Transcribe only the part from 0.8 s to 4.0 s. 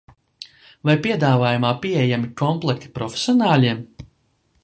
Vai piedāvājumā pieejami komplekti profesionāļiem?